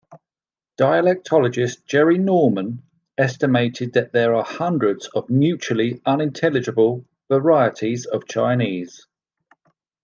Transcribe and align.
Dialectologist 0.79 1.85
Jerry 1.85 2.17
Norman 2.17 2.81
estimated 3.19 3.93
that 3.93 4.11
there 4.11 4.33
are 4.33 4.43
hundreds 4.43 5.07
of 5.09 5.29
mutually 5.29 6.01
unintelligible 6.07 7.05
varieties 7.29 8.07
of 8.07 8.25
Chinese. 8.25 9.05